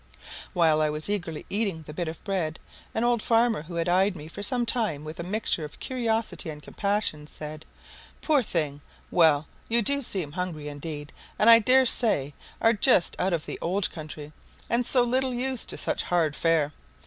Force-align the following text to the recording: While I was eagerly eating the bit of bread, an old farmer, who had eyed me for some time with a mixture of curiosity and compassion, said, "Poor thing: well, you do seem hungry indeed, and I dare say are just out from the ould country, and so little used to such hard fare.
While 0.53 0.81
I 0.81 0.89
was 0.89 1.07
eagerly 1.11 1.45
eating 1.47 1.83
the 1.83 1.93
bit 1.93 2.07
of 2.07 2.23
bread, 2.23 2.57
an 2.95 3.03
old 3.03 3.21
farmer, 3.21 3.61
who 3.61 3.75
had 3.75 3.87
eyed 3.87 4.15
me 4.15 4.27
for 4.27 4.41
some 4.41 4.65
time 4.65 5.03
with 5.03 5.19
a 5.19 5.23
mixture 5.23 5.63
of 5.63 5.79
curiosity 5.79 6.49
and 6.49 6.63
compassion, 6.63 7.27
said, 7.27 7.67
"Poor 8.19 8.41
thing: 8.41 8.81
well, 9.11 9.45
you 9.69 9.83
do 9.83 10.01
seem 10.01 10.31
hungry 10.31 10.69
indeed, 10.69 11.13
and 11.37 11.51
I 11.51 11.59
dare 11.59 11.85
say 11.85 12.33
are 12.59 12.73
just 12.73 13.15
out 13.19 13.31
from 13.31 13.41
the 13.45 13.59
ould 13.63 13.91
country, 13.91 14.33
and 14.71 14.87
so 14.87 15.03
little 15.03 15.35
used 15.35 15.69
to 15.69 15.77
such 15.77 16.01
hard 16.01 16.35
fare. 16.35 16.73